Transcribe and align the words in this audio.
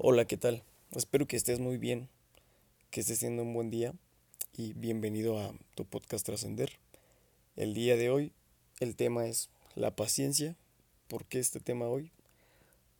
Hola, 0.00 0.26
¿qué 0.26 0.36
tal? 0.36 0.62
Espero 0.92 1.26
que 1.26 1.34
estés 1.34 1.58
muy 1.58 1.76
bien, 1.76 2.08
que 2.92 3.00
estés 3.00 3.18
teniendo 3.18 3.42
un 3.42 3.52
buen 3.52 3.68
día 3.68 3.94
y 4.56 4.72
bienvenido 4.74 5.40
a 5.40 5.52
tu 5.74 5.84
podcast 5.86 6.24
Trascender. 6.24 6.70
El 7.56 7.74
día 7.74 7.96
de 7.96 8.08
hoy 8.08 8.30
el 8.78 8.94
tema 8.94 9.26
es 9.26 9.50
la 9.74 9.90
paciencia. 9.90 10.54
¿Por 11.08 11.24
qué 11.24 11.40
este 11.40 11.58
tema 11.58 11.88
hoy? 11.88 12.12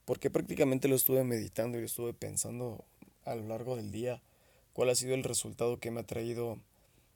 Porque 0.06 0.28
prácticamente 0.28 0.88
lo 0.88 0.96
estuve 0.96 1.22
meditando 1.22 1.78
y 1.78 1.82
lo 1.82 1.86
estuve 1.86 2.14
pensando 2.14 2.84
a 3.24 3.36
lo 3.36 3.46
largo 3.46 3.76
del 3.76 3.92
día. 3.92 4.20
¿Cuál 4.72 4.90
ha 4.90 4.96
sido 4.96 5.14
el 5.14 5.22
resultado 5.22 5.78
que 5.78 5.92
me 5.92 6.00
ha 6.00 6.04
traído 6.04 6.58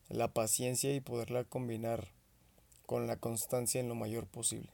la 0.09 0.29
paciencia 0.29 0.95
y 0.95 1.01
poderla 1.01 1.43
combinar 1.43 2.07
con 2.87 3.09
la 3.09 3.17
constancia 3.17 3.81
en 3.81 3.89
lo 3.89 3.97
mayor 3.97 4.29
posible? 4.29 4.71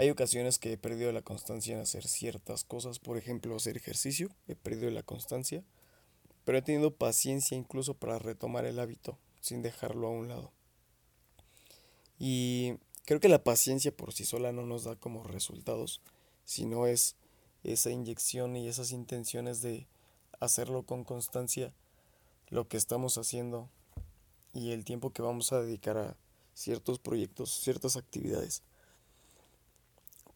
Hay 0.00 0.08
ocasiones 0.08 0.58
que 0.58 0.72
he 0.72 0.78
perdido 0.78 1.12
la 1.12 1.20
constancia 1.20 1.74
en 1.74 1.80
hacer 1.82 2.08
ciertas 2.08 2.64
cosas, 2.64 2.98
por 2.98 3.18
ejemplo, 3.18 3.54
hacer 3.54 3.76
ejercicio, 3.76 4.30
he 4.48 4.56
perdido 4.56 4.90
la 4.90 5.02
constancia, 5.02 5.62
pero 6.46 6.56
he 6.56 6.62
tenido 6.62 6.94
paciencia 6.96 7.54
incluso 7.54 7.92
para 7.92 8.18
retomar 8.18 8.64
el 8.64 8.78
hábito 8.78 9.18
sin 9.42 9.60
dejarlo 9.60 10.06
a 10.06 10.12
un 10.12 10.28
lado. 10.28 10.52
Y 12.18 12.78
creo 13.04 13.20
que 13.20 13.28
la 13.28 13.44
paciencia 13.44 13.94
por 13.94 14.14
sí 14.14 14.24
sola 14.24 14.52
no 14.52 14.64
nos 14.64 14.84
da 14.84 14.96
como 14.96 15.22
resultados, 15.22 16.00
sino 16.46 16.86
es 16.86 17.16
esa 17.62 17.90
inyección 17.90 18.56
y 18.56 18.68
esas 18.68 18.92
intenciones 18.92 19.60
de 19.60 19.86
hacerlo 20.40 20.84
con 20.84 21.04
constancia 21.04 21.74
lo 22.48 22.68
que 22.68 22.78
estamos 22.78 23.18
haciendo 23.18 23.68
y 24.54 24.70
el 24.72 24.86
tiempo 24.86 25.10
que 25.10 25.20
vamos 25.20 25.52
a 25.52 25.60
dedicar 25.60 25.98
a 25.98 26.16
ciertos 26.54 26.98
proyectos, 26.98 27.50
ciertas 27.50 27.98
actividades. 27.98 28.62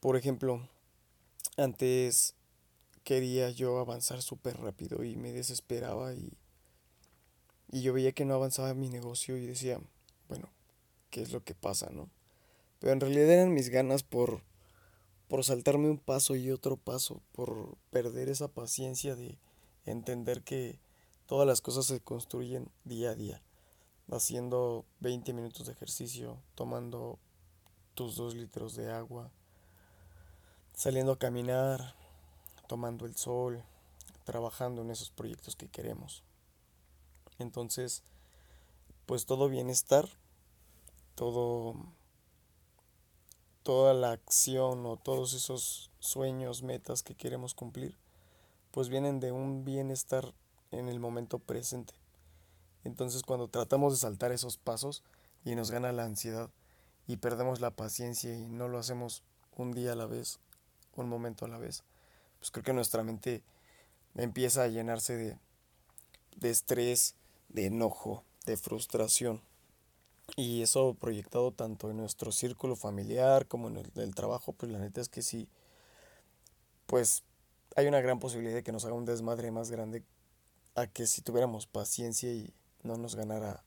Por 0.05 0.19
ejemplo, 0.19 0.69
antes 1.57 2.35
quería 3.05 3.49
yo 3.49 3.79
avanzar 3.79 4.21
súper 4.21 4.61
rápido 4.61 5.03
y 5.03 5.17
me 5.17 5.33
desesperaba 5.33 6.13
y, 6.13 6.37
y 7.73 7.80
yo 7.80 7.95
veía 7.95 8.13
que 8.13 8.27
no 8.27 8.35
avanzaba 8.35 8.74
mi 8.74 8.91
negocio 8.91 9.38
y 9.38 9.46
decía, 9.46 9.80
bueno, 10.29 10.51
¿qué 11.09 11.23
es 11.23 11.33
lo 11.33 11.43
que 11.43 11.55
pasa, 11.55 11.88
no? 11.88 12.11
Pero 12.80 12.93
en 12.93 13.01
realidad 13.01 13.30
eran 13.30 13.55
mis 13.55 13.71
ganas 13.71 14.02
por, 14.02 14.43
por 15.27 15.43
saltarme 15.43 15.88
un 15.88 15.96
paso 15.96 16.37
y 16.37 16.51
otro 16.51 16.77
paso, 16.77 17.23
por 17.33 17.79
perder 17.89 18.29
esa 18.29 18.49
paciencia 18.49 19.16
de 19.16 19.39
entender 19.87 20.43
que 20.43 20.80
todas 21.24 21.46
las 21.46 21.63
cosas 21.63 21.87
se 21.87 22.01
construyen 22.01 22.71
día 22.85 23.13
a 23.13 23.15
día, 23.15 23.43
haciendo 24.11 24.85
20 25.01 25.33
minutos 25.33 25.65
de 25.65 25.73
ejercicio, 25.73 26.43
tomando 26.55 27.18
tus 27.95 28.16
dos 28.16 28.35
litros 28.35 28.77
de 28.77 28.93
agua, 28.93 29.30
saliendo 30.75 31.13
a 31.13 31.19
caminar, 31.19 31.95
tomando 32.67 33.07
el 33.07 33.17
sol, 33.17 33.63
trabajando 34.25 34.83
en 34.83 34.91
esos 34.91 35.11
proyectos 35.11 35.57
que 35.57 35.69
queremos. 35.69 36.23
Entonces, 37.39 38.03
pues 39.07 39.27
todo 39.27 39.49
bienestar, 39.49 40.09
todo 41.15 41.75
toda 43.65 43.95
la 43.95 44.13
acción 44.13 44.85
o 44.85 44.99
todos 44.99 45.33
esos 45.33 45.91
sueños, 45.99 46.63
metas 46.63 47.02
que 47.02 47.15
queremos 47.15 47.55
cumplir, 47.55 47.97
pues 48.71 48.91
vienen 48.91 49.21
de 49.21 49.33
un 49.33 49.65
bienestar 49.65 50.35
en 50.71 50.89
el 50.91 51.01
momento 51.01 51.39
presente. 51.39 51.95
Entonces, 52.85 53.23
cuando 53.23 53.49
tratamos 53.49 53.95
de 53.95 53.99
saltar 54.01 54.33
esos 54.33 54.59
pasos 54.59 55.02
y 55.47 55.55
nos 55.55 55.71
gana 55.71 55.93
la 55.93 56.05
ansiedad 56.05 56.51
y 57.07 57.17
perdemos 57.17 57.61
la 57.61 57.71
paciencia 57.71 58.37
y 58.37 58.47
no 58.49 58.69
lo 58.69 58.79
hacemos 58.79 59.23
un 59.57 59.73
día 59.73 59.93
a 59.93 59.97
la 59.97 60.07
vez 60.07 60.41
un 60.96 61.09
momento 61.09 61.45
a 61.45 61.48
la 61.48 61.59
vez. 61.59 61.82
Pues 62.38 62.50
creo 62.50 62.64
que 62.64 62.73
nuestra 62.73 63.02
mente 63.02 63.42
empieza 64.14 64.62
a 64.62 64.69
llenarse 64.69 65.16
de, 65.16 65.38
de 66.37 66.50
estrés, 66.50 67.14
de 67.48 67.66
enojo, 67.66 68.25
de 68.47 68.56
frustración. 68.56 69.41
Y 70.37 70.62
eso 70.62 70.94
proyectado 70.94 71.53
tanto 71.53 71.91
en 71.91 71.99
nuestro 71.99 72.33
círculo 72.33 72.77
familiar 72.77 73.47
como 73.47 73.69
en 73.69 73.91
el, 73.94 74.15
trabajo, 74.15 74.53
pues 74.53 74.72
la 74.72 74.78
neta 74.78 75.00
es 75.00 75.09
que 75.09 75.22
sí, 75.22 75.49
pues 76.87 77.22
hay 77.77 77.87
una 77.87 78.00
gran 78.00 78.19
posibilidad 78.19 78.54
de 78.54 78.62
que 78.62 78.72
nos 78.72 78.84
haga 78.84 78.94
un 78.94 79.04
desmadre 79.04 79.50
más 79.50 79.71
grande 79.71 80.03
a 80.75 80.87
que 80.87 81.06
si 81.06 81.21
tuviéramos 81.21 81.66
paciencia 81.66 82.33
y 82.33 82.53
no 82.83 82.97
nos 82.97 83.16
ganara 83.16 83.62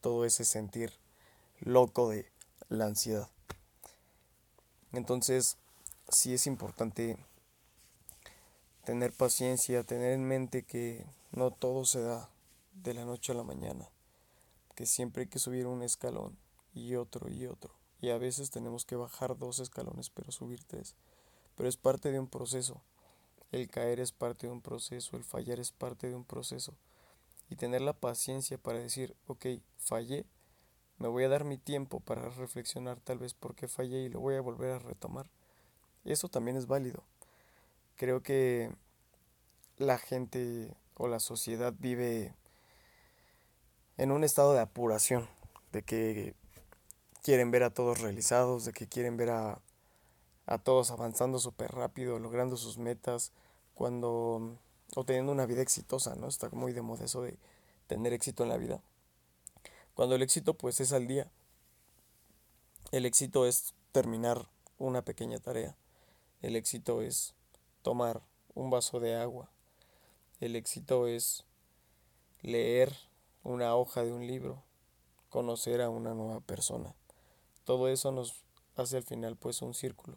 todo 0.00 0.24
ese 0.24 0.44
sentir 0.44 0.92
loco 1.60 2.10
de 2.10 2.30
la 2.68 2.86
ansiedad. 2.86 3.28
Entonces, 4.92 5.56
sí 6.08 6.34
es 6.34 6.46
importante 6.46 7.16
tener 8.84 9.12
paciencia, 9.12 9.84
tener 9.84 10.12
en 10.12 10.24
mente 10.24 10.62
que 10.62 11.04
no 11.32 11.50
todo 11.50 11.84
se 11.84 12.00
da 12.00 12.30
de 12.72 12.94
la 12.94 13.04
noche 13.04 13.32
a 13.32 13.34
la 13.34 13.42
mañana, 13.42 13.90
que 14.74 14.86
siempre 14.86 15.22
hay 15.22 15.28
que 15.28 15.38
subir 15.38 15.66
un 15.66 15.82
escalón 15.82 16.38
y 16.72 16.94
otro 16.94 17.28
y 17.28 17.46
otro. 17.46 17.74
Y 18.00 18.10
a 18.10 18.18
veces 18.18 18.50
tenemos 18.50 18.84
que 18.84 18.96
bajar 18.96 19.36
dos 19.38 19.58
escalones, 19.58 20.10
pero 20.10 20.30
subir 20.30 20.62
tres. 20.64 20.94
Pero 21.56 21.68
es 21.68 21.76
parte 21.76 22.12
de 22.12 22.20
un 22.20 22.28
proceso. 22.28 22.82
El 23.50 23.68
caer 23.68 24.00
es 24.00 24.12
parte 24.12 24.46
de 24.46 24.52
un 24.52 24.60
proceso, 24.60 25.16
el 25.16 25.24
fallar 25.24 25.58
es 25.58 25.72
parte 25.72 26.08
de 26.08 26.14
un 26.14 26.24
proceso. 26.24 26.74
Y 27.48 27.56
tener 27.56 27.80
la 27.80 27.94
paciencia 27.94 28.58
para 28.58 28.78
decir, 28.78 29.16
ok, 29.26 29.46
fallé, 29.78 30.26
me 30.98 31.08
voy 31.08 31.24
a 31.24 31.28
dar 31.28 31.44
mi 31.44 31.58
tiempo 31.58 32.00
para 32.00 32.28
reflexionar 32.28 33.00
tal 33.00 33.18
vez 33.18 33.34
por 33.34 33.54
qué 33.54 33.68
fallé 33.68 34.02
y 34.02 34.08
lo 34.08 34.20
voy 34.20 34.34
a 34.34 34.40
volver 34.40 34.72
a 34.72 34.78
retomar. 34.78 35.30
Eso 36.06 36.28
también 36.28 36.56
es 36.56 36.66
válido. 36.66 37.02
Creo 37.96 38.22
que 38.22 38.70
la 39.76 39.98
gente 39.98 40.74
o 40.94 41.08
la 41.08 41.20
sociedad 41.20 41.74
vive 41.78 42.34
en 43.98 44.12
un 44.12 44.24
estado 44.24 44.54
de 44.54 44.60
apuración, 44.60 45.28
de 45.72 45.82
que 45.82 46.34
quieren 47.22 47.50
ver 47.50 47.64
a 47.64 47.70
todos 47.70 48.00
realizados, 48.00 48.64
de 48.64 48.72
que 48.72 48.86
quieren 48.86 49.16
ver 49.16 49.30
a, 49.30 49.60
a 50.46 50.58
todos 50.58 50.90
avanzando 50.90 51.38
súper 51.38 51.72
rápido, 51.72 52.18
logrando 52.18 52.56
sus 52.56 52.78
metas, 52.78 53.32
cuando 53.74 54.56
o 54.94 55.04
teniendo 55.04 55.32
una 55.32 55.46
vida 55.46 55.62
exitosa, 55.62 56.14
¿no? 56.14 56.28
Está 56.28 56.48
muy 56.50 56.72
de 56.72 56.82
moda 56.82 57.04
eso 57.04 57.22
de 57.22 57.36
tener 57.88 58.12
éxito 58.12 58.44
en 58.44 58.48
la 58.50 58.56
vida. 58.56 58.80
Cuando 59.94 60.14
el 60.14 60.22
éxito 60.22 60.54
pues 60.54 60.80
es 60.80 60.92
al 60.92 61.06
día. 61.06 61.30
El 62.92 63.04
éxito 63.06 63.46
es 63.46 63.74
terminar 63.90 64.48
una 64.78 65.02
pequeña 65.02 65.38
tarea. 65.38 65.74
El 66.42 66.56
éxito 66.56 67.02
es 67.02 67.34
tomar 67.82 68.22
un 68.54 68.70
vaso 68.70 69.00
de 69.00 69.14
agua. 69.16 69.48
El 70.40 70.56
éxito 70.56 71.06
es 71.06 71.44
leer 72.42 72.94
una 73.42 73.74
hoja 73.74 74.04
de 74.04 74.12
un 74.12 74.26
libro, 74.26 74.62
conocer 75.30 75.80
a 75.80 75.88
una 75.88 76.14
nueva 76.14 76.40
persona. 76.40 76.94
Todo 77.64 77.88
eso 77.88 78.12
nos 78.12 78.42
hace 78.76 78.96
al 78.96 79.02
final 79.02 79.36
pues 79.36 79.62
un 79.62 79.74
círculo. 79.74 80.16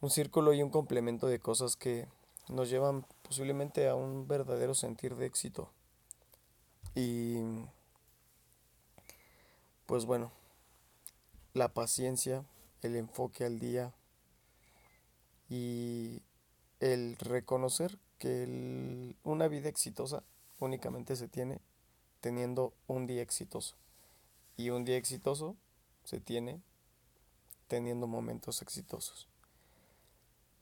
Un 0.00 0.10
círculo 0.10 0.52
y 0.52 0.62
un 0.62 0.70
complemento 0.70 1.26
de 1.26 1.40
cosas 1.40 1.76
que 1.76 2.06
nos 2.48 2.70
llevan 2.70 3.04
posiblemente 3.22 3.88
a 3.88 3.94
un 3.94 4.26
verdadero 4.26 4.74
sentir 4.74 5.16
de 5.16 5.26
éxito. 5.26 5.70
Y 6.94 7.38
pues 9.86 10.04
bueno, 10.04 10.32
la 11.54 11.68
paciencia, 11.68 12.44
el 12.82 12.96
enfoque 12.96 13.44
al 13.44 13.58
día, 13.58 13.92
y 15.48 16.22
el 16.80 17.16
reconocer 17.16 17.98
que 18.18 19.14
una 19.24 19.48
vida 19.48 19.68
exitosa 19.68 20.22
únicamente 20.60 21.16
se 21.16 21.28
tiene 21.28 21.60
teniendo 22.20 22.74
un 22.86 23.06
día 23.06 23.22
exitoso. 23.22 23.76
Y 24.56 24.70
un 24.70 24.84
día 24.84 24.96
exitoso 24.96 25.56
se 26.04 26.20
tiene 26.20 26.60
teniendo 27.68 28.06
momentos 28.06 28.62
exitosos. 28.62 29.28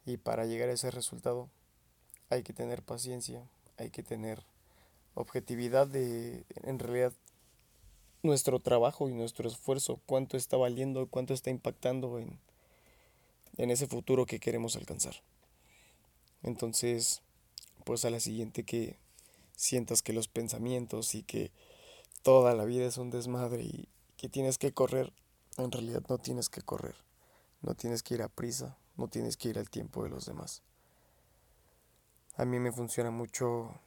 Y 0.05 0.19
para 0.19 0.45
llegar 0.45 0.69
a 0.69 0.73
ese 0.73 0.91
resultado 0.91 1.49
hay 2.29 2.43
que 2.43 2.53
tener 2.53 2.83
paciencia, 2.83 3.43
hay 3.79 3.91
que 3.91 4.03
tener 4.03 4.45
objetividad 5.15 5.87
de 5.87 6.45
en 6.63 6.79
realidad 6.79 7.13
nuestro 8.23 8.61
trabajo 8.61 9.09
y 9.09 9.15
nuestro 9.15 9.49
esfuerzo, 9.49 10.01
cuánto 10.05 10.37
está 10.37 10.57
valiendo, 10.57 11.07
cuánto 11.09 11.33
está 11.33 11.51
impactando 11.51 12.19
en, 12.19 12.39
en 13.57 13.71
ese 13.71 13.87
futuro 13.87 14.27
que 14.27 14.41
queremos 14.41 14.77
alcanzar. 14.77 15.17
Entonces, 16.43 17.23
pues 17.85 18.05
a 18.05 18.11
la 18.11 18.21
siguiente 18.21 18.65
que 18.65 18.99
sientas 19.57 20.03
que 20.03 20.13
los 20.13 20.29
pensamientos 20.29 21.15
y 21.15 21.23
que 21.23 21.53
toda 22.23 22.55
la 22.55 22.65
vida 22.65 22.87
es 22.87 22.99
un 22.99 23.11
desmadre 23.11 23.63
y 23.63 23.89
que 24.17 24.29
tienes 24.29 24.59
que 24.59 24.73
correr, 24.73 25.13
en 25.57 25.73
realidad 25.73 26.03
no 26.09 26.19
tienes 26.19 26.49
que 26.49 26.63
correr, 26.63 26.97
no 27.63 27.75
tienes 27.75 28.03
que 28.03 28.15
ir 28.15 28.23
a 28.23 28.29
prisa, 28.29 28.77
no 28.97 29.09
tienes 29.09 29.37
que 29.37 29.49
ir 29.49 29.59
al 29.59 29.71
tiempo 29.71 30.03
de 30.03 30.11
los 30.11 30.27
demás. 30.27 30.63
A 32.37 32.45
mí 32.45 32.59
me 32.59 32.73
funciona 32.73 33.11
mucho 33.11 33.81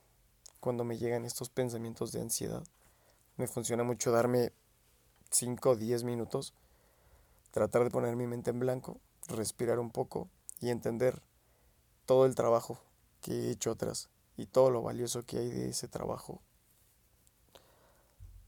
cuando 0.60 0.84
me 0.84 0.98
llegan 0.98 1.26
estos 1.26 1.50
pensamientos 1.50 2.12
de 2.12 2.22
ansiedad. 2.22 2.64
Me 3.38 3.48
funciona 3.48 3.84
mucho 3.84 4.12
darme 4.12 4.52
5 5.30 5.70
o 5.70 5.76
10 5.76 6.04
minutos, 6.04 6.54
tratar 7.52 7.84
de 7.84 7.92
poner 7.92 8.16
mi 8.16 8.26
mente 8.26 8.50
en 8.50 8.60
blanco 8.60 9.00
respirar 9.30 9.80
un 9.80 9.92
poco 9.92 10.30
y 10.60 10.70
entender 10.70 11.22
todo 12.06 12.26
el 12.26 12.36
trabajo 12.36 12.80
que 13.22 13.32
he 13.32 13.52
hecho 13.52 13.72
atrás 13.72 14.10
y 14.38 14.46
todo 14.46 14.72
lo 14.72 14.82
valioso 14.82 15.26
que 15.26 15.38
hay 15.38 15.50
de 15.50 15.70
ese 15.70 15.88
trabajo 15.88 16.42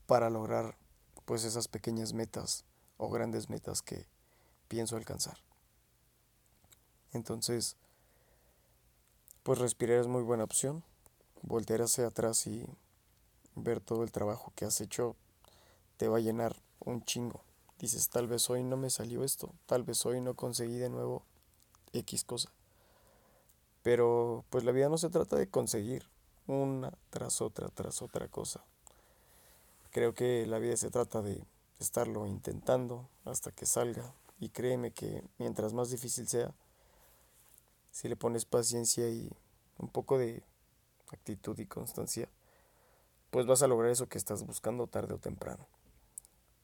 para 0.07 0.29
lograr 0.29 0.77
pues 1.25 1.43
esas 1.43 1.67
pequeñas 1.67 2.13
metas 2.13 2.65
o 2.97 3.09
grandes 3.09 3.49
metas 3.49 3.81
que 3.81 4.07
pienso 4.67 4.95
alcanzar. 4.97 5.37
Entonces, 7.13 7.77
pues 9.43 9.59
respirar 9.59 9.99
es 9.99 10.07
muy 10.07 10.23
buena 10.23 10.43
opción. 10.43 10.83
Voltear 11.41 11.81
hacia 11.81 12.07
atrás 12.07 12.45
y 12.47 12.65
ver 13.55 13.81
todo 13.81 14.03
el 14.03 14.11
trabajo 14.11 14.53
que 14.55 14.65
has 14.65 14.79
hecho 14.81 15.15
te 15.97 16.07
va 16.07 16.17
a 16.17 16.21
llenar 16.21 16.55
un 16.79 17.03
chingo. 17.03 17.43
Dices, 17.81 18.09
tal 18.09 18.27
vez 18.27 18.47
hoy 18.51 18.63
no 18.63 18.77
me 18.77 18.91
salió 18.91 19.23
esto, 19.23 19.55
tal 19.65 19.81
vez 19.81 20.05
hoy 20.05 20.21
no 20.21 20.35
conseguí 20.35 20.77
de 20.77 20.89
nuevo 20.89 21.23
X 21.93 22.23
cosa. 22.23 22.51
Pero 23.81 24.45
pues 24.51 24.63
la 24.63 24.71
vida 24.71 24.87
no 24.87 24.99
se 24.99 25.09
trata 25.09 25.35
de 25.35 25.49
conseguir 25.49 26.05
una 26.45 26.93
tras 27.09 27.41
otra, 27.41 27.69
tras 27.69 28.03
otra 28.03 28.27
cosa. 28.27 28.63
Creo 29.89 30.13
que 30.13 30.45
la 30.45 30.59
vida 30.59 30.77
se 30.77 30.91
trata 30.91 31.23
de 31.23 31.43
estarlo 31.79 32.27
intentando 32.27 33.09
hasta 33.25 33.51
que 33.51 33.65
salga. 33.65 34.13
Y 34.39 34.49
créeme 34.49 34.91
que 34.91 35.23
mientras 35.39 35.73
más 35.73 35.89
difícil 35.89 36.27
sea, 36.27 36.53
si 37.89 38.07
le 38.07 38.15
pones 38.15 38.45
paciencia 38.45 39.09
y 39.09 39.27
un 39.79 39.89
poco 39.89 40.19
de 40.19 40.43
actitud 41.11 41.57
y 41.57 41.65
constancia, 41.65 42.29
pues 43.31 43.47
vas 43.47 43.63
a 43.63 43.67
lograr 43.67 43.89
eso 43.89 44.07
que 44.07 44.19
estás 44.19 44.45
buscando 44.45 44.85
tarde 44.85 45.15
o 45.15 45.17
temprano. 45.17 45.65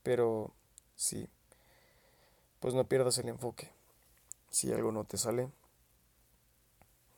Pero 0.04 0.54
sí, 0.98 1.30
pues 2.60 2.74
no 2.74 2.88
pierdas 2.88 3.18
el 3.20 3.30
enfoque. 3.30 3.72
Si 4.50 4.74
algo 4.74 4.92
no 4.92 5.06
te 5.06 5.18
sale, 5.18 5.50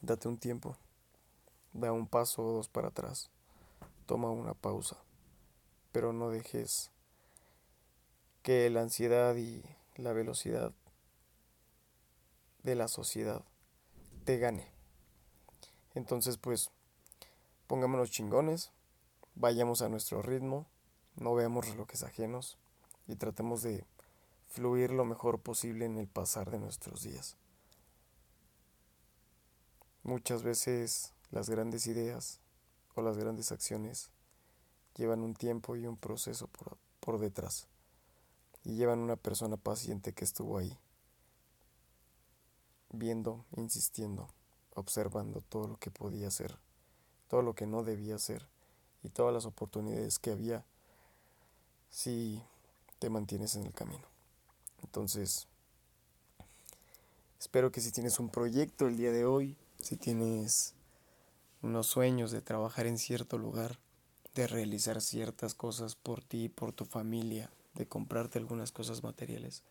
date 0.02 0.28
un 0.28 0.38
tiempo, 0.38 0.78
da 1.74 1.92
un 1.92 2.06
paso 2.06 2.44
o 2.44 2.54
dos 2.54 2.68
para 2.68 2.90
atrás, 2.90 3.32
toma 4.06 4.30
una 4.30 4.54
pausa, 4.54 4.98
pero 5.92 6.14
no 6.14 6.30
dejes 6.30 6.92
que 8.44 8.70
la 8.70 8.82
ansiedad 8.82 9.36
y 9.36 9.64
la 9.96 10.14
velocidad 10.14 10.74
de 12.64 12.76
la 12.76 12.88
sociedad 12.88 13.44
te 14.26 14.38
gane. 14.38 14.68
Entonces, 15.96 16.38
pues, 16.38 16.72
pongámonos 17.68 18.12
chingones, 18.12 18.72
vayamos 19.36 19.82
a 19.82 19.90
nuestro 19.90 20.22
ritmo, 20.22 20.66
no 21.16 21.34
veamos 21.34 21.68
relojes 21.70 22.04
ajenos 22.04 22.58
y 23.10 23.16
tratemos 23.16 23.64
de 23.64 23.86
fluir 24.48 24.92
lo 24.92 25.04
mejor 25.04 25.42
posible 25.42 25.86
en 25.86 25.98
el 25.98 26.08
pasar 26.08 26.52
de 26.52 26.60
nuestros 26.60 27.02
días. 27.02 27.36
Muchas 30.04 30.44
veces 30.44 31.14
las 31.32 31.50
grandes 31.50 31.88
ideas 31.88 32.40
o 32.94 33.02
las 33.02 33.18
grandes 33.18 33.52
acciones 33.52 34.12
llevan 34.96 35.22
un 35.22 35.34
tiempo 35.34 35.76
y 35.76 35.88
un 35.88 35.98
proceso 35.98 36.48
por, 36.48 36.78
por 37.00 37.20
detrás 37.20 37.68
y 38.64 38.76
llevan 38.76 39.00
una 39.00 39.16
persona 39.16 39.58
paciente 39.58 40.14
que 40.14 40.24
estuvo 40.24 40.60
ahí 40.60 40.78
viendo, 42.92 43.46
insistiendo, 43.56 44.30
observando 44.76 45.42
todo 45.42 45.68
lo 45.68 45.78
que 45.78 45.90
podía 45.90 46.28
hacer, 46.28 46.58
todo 47.28 47.42
lo 47.42 47.56
que 47.56 47.66
no 47.66 47.84
debía 47.84 48.16
hacer 48.16 48.48
y 49.02 49.10
todas 49.10 49.34
las 49.34 49.46
oportunidades 49.46 50.20
que 50.20 50.32
había 50.32 50.64
si 51.90 52.44
te 53.00 53.10
mantienes 53.10 53.56
en 53.56 53.66
el 53.66 53.74
camino. 53.74 54.06
Entonces, 54.84 55.48
espero 57.40 57.72
que 57.72 57.82
si 57.82 57.92
tienes 57.92 58.20
un 58.20 58.30
proyecto 58.30 58.88
el 58.88 58.98
día 58.98 59.12
de 59.12 59.26
hoy, 59.26 59.58
si 59.80 59.96
tienes 59.96 60.74
unos 61.62 61.88
sueños 61.88 62.32
de 62.32 62.42
trabajar 62.42 62.86
en 62.86 62.98
cierto 62.98 63.38
lugar, 63.38 63.80
de 64.36 64.48
realizar 64.48 65.02
ciertas 65.02 65.54
cosas 65.54 65.96
por 65.96 66.24
ti, 66.24 66.50
por 66.50 66.74
tu 66.74 66.86
familia, 66.86 67.50
de 67.74 67.88
comprarte 67.88 68.40
algunas 68.40 68.72
cosas 68.72 69.04
materiales, 69.04 69.64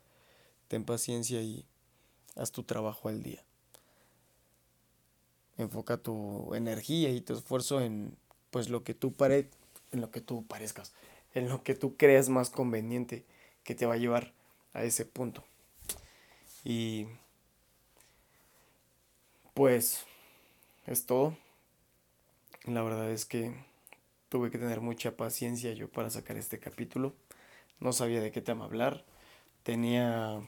ten 0.69 0.85
paciencia 0.85 1.41
y 1.43 1.67
haz 2.37 2.53
tu 2.53 2.63
trabajo 2.63 3.09
al 3.09 3.23
día. 3.23 3.45
Enfoca 5.57 5.97
tu 5.97 6.55
energía 6.55 7.11
y 7.11 7.21
tu 7.21 7.35
esfuerzo 7.35 7.81
en 7.81 8.17
pues 8.51 8.69
lo 8.69 8.85
que 8.85 8.95
tú 8.95 9.15
en 9.21 10.01
lo 10.01 10.11
que 10.11 10.21
tú 10.21 10.45
parezcas, 10.47 10.93
en 11.39 11.49
lo 11.49 11.63
que 11.63 11.75
tú 11.75 11.97
creas 11.97 12.29
más 12.29 12.51
conveniente 12.51 13.25
que 13.65 13.75
te 13.75 13.87
va 13.87 13.95
a 13.95 13.99
llevar 13.99 14.33
a 14.73 14.83
ese 14.85 15.05
punto. 15.05 15.45
Y 16.65 17.07
pues 19.55 20.05
es 20.87 21.07
todo. 21.07 21.37
La 22.65 22.83
verdad 22.83 23.11
es 23.11 23.25
que 23.25 23.53
tuve 24.29 24.51
que 24.51 24.59
tener 24.59 24.81
mucha 24.81 25.17
paciencia 25.17 25.73
yo 25.73 25.89
para 25.89 26.11
sacar 26.11 26.37
este 26.37 26.59
capítulo. 26.59 27.15
No 27.81 27.93
sabía 27.93 28.21
de 28.21 28.31
qué 28.31 28.41
tema 28.41 28.65
hablar. 28.65 29.05
Tenía 29.63 30.41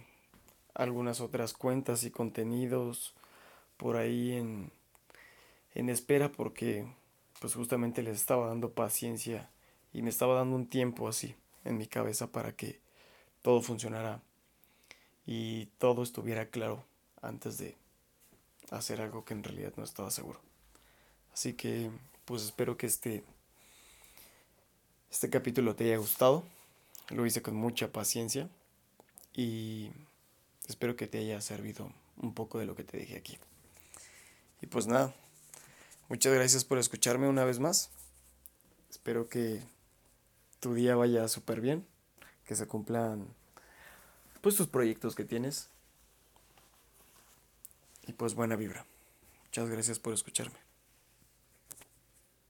algunas 0.74 1.20
otras 1.20 1.52
cuentas 1.52 2.04
y 2.04 2.10
contenidos 2.10 3.14
por 3.76 3.96
ahí 3.96 4.32
en, 4.32 4.70
en 5.74 5.88
espera 5.88 6.30
porque 6.30 6.86
pues 7.40 7.54
justamente 7.54 8.02
les 8.02 8.16
estaba 8.16 8.48
dando 8.48 8.72
paciencia 8.72 9.50
y 9.92 10.02
me 10.02 10.10
estaba 10.10 10.34
dando 10.34 10.56
un 10.56 10.66
tiempo 10.66 11.08
así 11.08 11.34
en 11.64 11.78
mi 11.78 11.86
cabeza 11.86 12.28
para 12.28 12.52
que 12.52 12.80
todo 13.42 13.62
funcionara 13.62 14.22
y 15.26 15.66
todo 15.78 16.02
estuviera 16.02 16.46
claro 16.46 16.84
antes 17.22 17.58
de 17.58 17.76
hacer 18.70 19.00
algo 19.00 19.24
que 19.24 19.34
en 19.34 19.44
realidad 19.44 19.72
no 19.76 19.84
estaba 19.84 20.10
seguro. 20.10 20.40
Así 21.32 21.54
que 21.54 21.90
pues 22.24 22.42
espero 22.42 22.76
que 22.76 22.86
este 22.86 23.24
este 25.10 25.28
capítulo 25.28 25.74
te 25.74 25.84
haya 25.84 25.96
gustado. 25.96 26.44
Lo 27.08 27.26
hice 27.26 27.42
con 27.42 27.56
mucha 27.56 27.90
paciencia 27.90 28.48
y 29.34 29.90
Espero 30.70 30.94
que 30.94 31.08
te 31.08 31.18
haya 31.18 31.40
servido 31.40 31.92
un 32.16 32.32
poco 32.32 32.60
de 32.60 32.64
lo 32.64 32.76
que 32.76 32.84
te 32.84 32.96
dije 32.96 33.16
aquí. 33.16 33.36
Y 34.62 34.68
pues 34.68 34.86
nada, 34.86 35.12
muchas 36.08 36.32
gracias 36.32 36.64
por 36.64 36.78
escucharme 36.78 37.26
una 37.26 37.44
vez 37.44 37.58
más. 37.58 37.90
Espero 38.88 39.28
que 39.28 39.64
tu 40.60 40.74
día 40.74 40.94
vaya 40.94 41.26
súper 41.28 41.60
bien, 41.60 41.86
que 42.46 42.54
se 42.54 42.66
cumplan 42.66 43.26
pues 44.40 44.54
tus 44.54 44.68
proyectos 44.68 45.14
que 45.14 45.24
tienes. 45.24 45.68
Y 48.06 48.12
pues 48.12 48.34
buena 48.34 48.56
vibra. 48.56 48.86
Muchas 49.44 49.68
gracias 49.68 49.98
por 49.98 50.14
escucharme. 50.14 50.69